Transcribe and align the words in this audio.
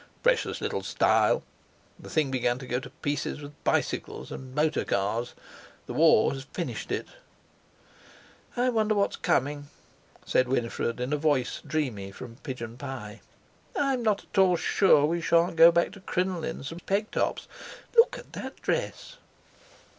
"Precious 0.23 0.61
little 0.61 0.81
style. 0.81 1.43
The 1.99 2.09
thing 2.09 2.31
began 2.31 2.57
to 2.57 2.65
go 2.65 2.79
to 2.79 2.89
pieces 2.89 3.39
with 3.39 3.63
bicycles 3.63 4.31
and 4.31 4.55
motor 4.55 4.83
cars; 4.83 5.35
the 5.85 5.93
War 5.93 6.33
has 6.33 6.45
finished 6.45 6.91
it." 6.91 7.07
"I 8.57 8.69
wonder 8.69 8.95
what's 8.95 9.15
coming?" 9.15 9.67
said 10.25 10.47
Winifred 10.47 10.99
in 10.99 11.13
a 11.13 11.17
voice 11.17 11.61
dreamy 11.67 12.09
from 12.11 12.37
pigeon 12.37 12.77
pie. 12.77 13.21
"I'm 13.75 14.01
not 14.01 14.23
at 14.23 14.39
all 14.39 14.55
sure 14.55 15.05
we 15.05 15.21
shan't 15.21 15.55
go 15.55 15.71
back 15.71 15.91
to 15.91 15.99
crinolines 15.99 16.71
and 16.71 16.83
pegtops. 16.87 17.45
Look 17.95 18.17
at 18.17 18.33
that 18.33 18.59
dress!" 18.63 19.17